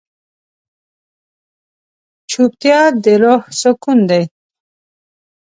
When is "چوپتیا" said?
2.29-2.79